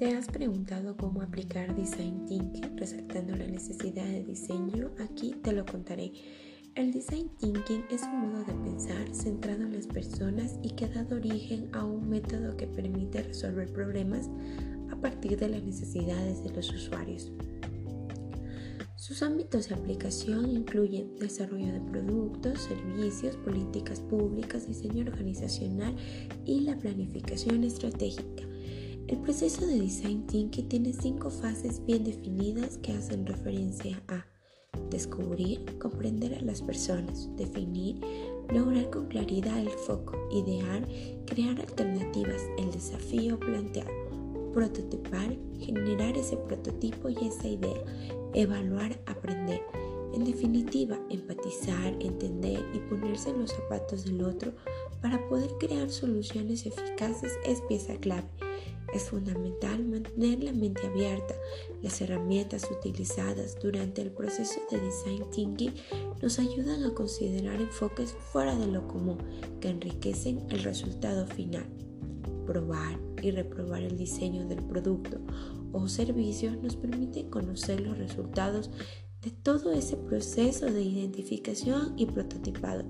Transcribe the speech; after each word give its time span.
¿Te 0.00 0.16
has 0.16 0.28
preguntado 0.28 0.96
cómo 0.96 1.20
aplicar 1.20 1.76
Design 1.76 2.24
Thinking 2.24 2.74
resaltando 2.78 3.36
la 3.36 3.46
necesidad 3.46 4.06
de 4.06 4.24
diseño? 4.24 4.92
Aquí 4.98 5.34
te 5.42 5.52
lo 5.52 5.66
contaré. 5.66 6.10
El 6.74 6.90
Design 6.90 7.28
Thinking 7.38 7.84
es 7.90 8.04
un 8.04 8.30
modo 8.30 8.42
de 8.44 8.54
pensar 8.54 9.14
centrado 9.14 9.60
en 9.60 9.74
las 9.74 9.86
personas 9.86 10.58
y 10.62 10.70
que 10.70 10.86
ha 10.86 10.88
dado 10.88 11.16
origen 11.16 11.68
a 11.74 11.84
un 11.84 12.08
método 12.08 12.56
que 12.56 12.66
permite 12.66 13.24
resolver 13.24 13.70
problemas 13.74 14.30
a 14.90 14.96
partir 14.96 15.38
de 15.38 15.50
las 15.50 15.62
necesidades 15.62 16.42
de 16.44 16.50
los 16.54 16.72
usuarios. 16.72 17.30
Sus 18.96 19.22
ámbitos 19.22 19.68
de 19.68 19.74
aplicación 19.74 20.50
incluyen 20.50 21.14
desarrollo 21.16 21.74
de 21.74 21.80
productos, 21.80 22.62
servicios, 22.62 23.36
políticas 23.36 24.00
públicas, 24.00 24.66
diseño 24.66 25.04
organizacional 25.04 25.94
y 26.46 26.60
la 26.60 26.78
planificación 26.78 27.64
estratégica. 27.64 28.39
El 29.10 29.18
proceso 29.18 29.66
de 29.66 29.80
Design 29.80 30.24
Thinking 30.28 30.68
tiene 30.68 30.92
cinco 30.92 31.30
fases 31.30 31.84
bien 31.84 32.04
definidas 32.04 32.78
que 32.78 32.92
hacen 32.92 33.26
referencia 33.26 34.00
a 34.06 34.24
descubrir, 34.88 35.64
comprender 35.80 36.32
a 36.36 36.40
las 36.42 36.62
personas, 36.62 37.28
definir, 37.34 38.00
lograr 38.50 38.88
con 38.90 39.08
claridad 39.08 39.58
el 39.58 39.68
foco, 39.70 40.16
idear, 40.30 40.86
crear 41.26 41.58
alternativas, 41.58 42.40
el 42.56 42.70
desafío 42.70 43.40
planteado, 43.40 43.90
prototipar, 44.52 45.36
generar 45.58 46.16
ese 46.16 46.36
prototipo 46.36 47.08
y 47.08 47.16
esa 47.26 47.48
idea, 47.48 47.82
evaluar, 48.34 48.96
aprender. 49.06 49.60
En 50.14 50.24
definitiva, 50.24 51.00
empatizar, 51.10 51.96
entender 51.98 52.64
y 52.72 52.78
ponerse 52.88 53.30
en 53.30 53.40
los 53.40 53.50
zapatos 53.50 54.04
del 54.04 54.22
otro 54.22 54.52
para 55.02 55.28
poder 55.28 55.50
crear 55.58 55.90
soluciones 55.90 56.64
eficaces 56.64 57.32
es 57.44 57.60
pieza 57.62 57.96
clave. 57.96 58.28
Es 58.94 59.04
fundamental 59.04 59.84
mantener 59.84 60.42
la 60.42 60.52
mente 60.52 60.86
abierta. 60.86 61.34
Las 61.80 62.00
herramientas 62.00 62.68
utilizadas 62.70 63.56
durante 63.60 64.02
el 64.02 64.10
proceso 64.10 64.60
de 64.70 64.80
design 64.80 65.30
thinking 65.30 65.74
nos 66.20 66.38
ayudan 66.38 66.84
a 66.84 66.94
considerar 66.94 67.60
enfoques 67.60 68.12
fuera 68.32 68.56
de 68.56 68.66
lo 68.66 68.88
común 68.88 69.18
que 69.60 69.68
enriquecen 69.68 70.44
el 70.50 70.64
resultado 70.64 71.26
final. 71.26 71.66
Probar 72.46 72.98
y 73.22 73.30
reprobar 73.30 73.82
el 73.82 73.96
diseño 73.96 74.46
del 74.46 74.62
producto 74.64 75.18
o 75.72 75.88
servicio 75.88 76.56
nos 76.56 76.74
permite 76.74 77.28
conocer 77.28 77.80
los 77.80 77.96
resultados 77.96 78.70
de 79.22 79.30
todo 79.30 79.72
ese 79.72 79.96
proceso 79.96 80.66
de 80.66 80.82
identificación 80.82 81.94
y 81.96 82.06
prototipado 82.06 82.84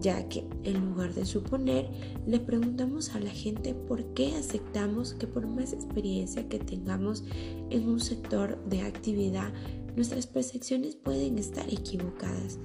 ya 0.00 0.28
que 0.28 0.46
en 0.64 0.90
lugar 0.90 1.14
de 1.14 1.24
suponer, 1.24 1.88
le 2.26 2.40
preguntamos 2.40 3.14
a 3.14 3.20
la 3.20 3.30
gente 3.30 3.74
por 3.74 4.04
qué 4.14 4.34
aceptamos 4.36 5.14
que 5.14 5.26
por 5.26 5.46
más 5.46 5.72
experiencia 5.72 6.48
que 6.48 6.58
tengamos 6.58 7.24
en 7.70 7.88
un 7.88 8.00
sector 8.00 8.62
de 8.66 8.82
actividad, 8.82 9.52
nuestras 9.96 10.26
percepciones 10.26 10.96
pueden 10.96 11.38
estar 11.38 11.68
equivocadas. 11.68 12.58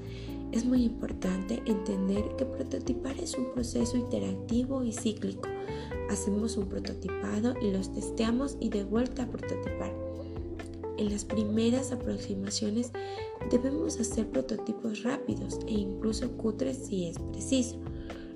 Es 0.51 0.65
muy 0.65 0.83
importante 0.83 1.61
entender 1.65 2.23
que 2.37 2.45
prototipar 2.45 3.17
es 3.19 3.37
un 3.37 3.51
proceso 3.51 3.97
interactivo 3.97 4.83
y 4.83 4.93
cíclico. 4.93 5.49
Hacemos 6.09 6.55
un 6.55 6.67
prototipado 6.69 7.53
y 7.61 7.71
los 7.71 7.91
testeamos 7.91 8.55
y 8.61 8.69
de 8.69 8.85
vuelta 8.85 9.23
a 9.23 9.27
prototipar. 9.29 10.06
En 10.97 11.11
las 11.11 11.25
primeras 11.25 11.91
aproximaciones 11.91 12.91
debemos 13.51 13.99
hacer 13.99 14.29
prototipos 14.29 15.03
rápidos 15.03 15.59
e 15.67 15.73
incluso 15.73 16.31
cutres 16.37 16.87
si 16.87 17.05
es 17.05 17.17
preciso. 17.31 17.79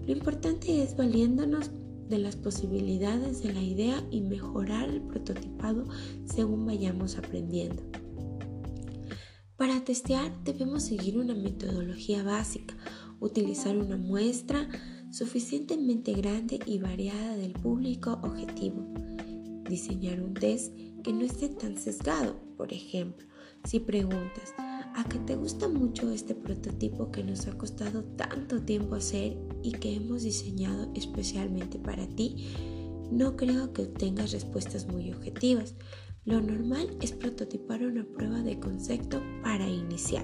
Lo 0.05 0.13
importante 0.13 0.83
es 0.83 0.95
valiéndonos 0.95 1.71
de 2.07 2.19
las 2.19 2.35
posibilidades 2.35 3.41
de 3.41 3.53
la 3.53 3.61
idea 3.61 4.05
y 4.11 4.21
mejorar 4.21 4.89
el 4.89 5.01
prototipado 5.01 5.85
según 6.25 6.65
vayamos 6.65 7.17
aprendiendo. 7.17 7.83
Para 9.55 9.83
testear 9.83 10.43
debemos 10.43 10.83
seguir 10.83 11.17
una 11.17 11.35
metodología 11.35 12.23
básica, 12.23 12.75
utilizar 13.19 13.77
una 13.77 13.95
muestra 13.95 14.67
suficientemente 15.11 16.13
grande 16.13 16.59
y 16.65 16.79
variada 16.79 17.37
del 17.37 17.53
público 17.53 18.19
objetivo, 18.23 18.87
diseñar 19.69 20.21
un 20.21 20.33
test 20.33 20.75
que 21.03 21.13
no 21.13 21.21
esté 21.21 21.49
tan 21.49 21.77
sesgado. 21.77 22.50
Por 22.61 22.73
ejemplo, 22.73 23.25
si 23.63 23.79
preguntas, 23.79 24.53
¿a 24.59 25.03
qué 25.09 25.17
te 25.17 25.35
gusta 25.35 25.67
mucho 25.67 26.11
este 26.11 26.35
prototipo 26.35 27.09
que 27.11 27.23
nos 27.23 27.47
ha 27.47 27.57
costado 27.57 28.03
tanto 28.03 28.61
tiempo 28.61 28.93
hacer 28.93 29.35
y 29.63 29.71
que 29.71 29.95
hemos 29.95 30.21
diseñado 30.21 30.91
especialmente 30.93 31.79
para 31.79 32.05
ti? 32.05 32.53
No 33.09 33.35
creo 33.35 33.73
que 33.73 33.81
obtengas 33.81 34.31
respuestas 34.31 34.85
muy 34.85 35.11
objetivas. 35.11 35.73
Lo 36.23 36.39
normal 36.39 36.95
es 37.01 37.13
prototipar 37.13 37.83
una 37.83 38.05
prueba 38.05 38.43
de 38.43 38.59
concepto 38.59 39.23
para 39.41 39.67
iniciar. 39.67 40.23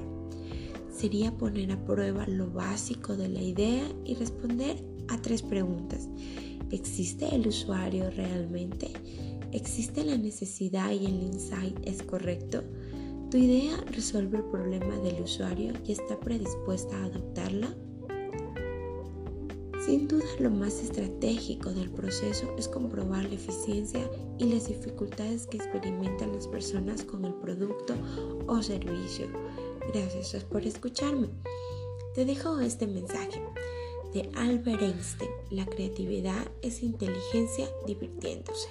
Sería 0.96 1.36
poner 1.36 1.72
a 1.72 1.86
prueba 1.86 2.28
lo 2.28 2.52
básico 2.52 3.18
de 3.18 3.30
la 3.30 3.42
idea 3.42 3.84
y 4.06 4.14
responder 4.14 4.86
a 5.08 5.20
tres 5.20 5.42
preguntas. 5.42 6.08
¿Existe 6.70 7.34
el 7.34 7.48
usuario 7.48 8.12
realmente? 8.12 8.92
¿Existe 9.52 10.04
la 10.04 10.18
necesidad 10.18 10.92
y 10.92 11.06
el 11.06 11.24
insight 11.24 11.78
es 11.86 12.04
correcto? 12.04 12.64
¿Tu 13.32 13.38
idea 13.38 13.78
resuelve 13.92 14.38
el 14.38 14.44
problema 14.46 14.98
del 15.00 15.22
usuario 15.22 15.74
y 15.86 15.92
está 15.92 16.20
predispuesta 16.20 16.98
a 16.98 17.06
adoptarla? 17.06 17.74
Sin 19.86 20.08
duda 20.10 20.26
lo 20.40 20.50
más 20.50 20.82
estratégico 20.82 21.72
del 21.72 21.90
proceso 21.90 22.54
es 22.58 22.68
comprobar 22.68 23.24
la 23.24 23.36
eficiencia 23.36 24.10
y 24.38 24.46
las 24.46 24.68
dificultades 24.68 25.48
que 25.48 25.58
experimentan 25.58 26.34
las 26.34 26.46
personas 26.48 27.04
con 27.04 27.24
el 27.24 27.34
producto 27.36 27.96
o 28.48 28.62
servicio. 28.62 29.28
Gracias 29.94 30.44
por 30.44 30.66
escucharme. 30.66 31.30
Te 32.16 32.26
dejo 32.26 32.60
este 32.60 32.86
mensaje 32.86 33.42
de 34.14 34.30
Albert 34.36 34.82
Einstein. 34.82 35.32
La 35.52 35.66
creatividad 35.66 36.52
es 36.62 36.84
inteligencia 36.84 37.70
divirtiéndose. 37.86 38.68